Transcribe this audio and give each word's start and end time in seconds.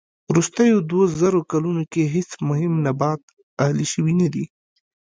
وروستيو 0.29 0.77
دووزرو 0.89 1.41
کلونو 1.51 1.83
کې 1.91 2.11
هېڅ 2.15 2.29
مهم 2.49 2.73
نبات 2.85 3.21
اهلي 3.63 3.85
شوی 3.93 4.13
نه 4.21 4.27
دي. 4.33 4.45